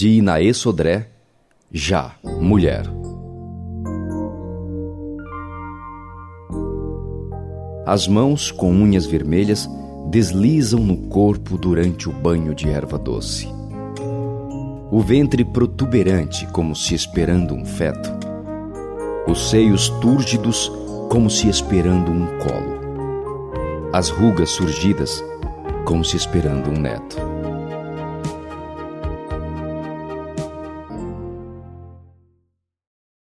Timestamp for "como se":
16.46-16.94, 21.10-21.46, 25.84-26.16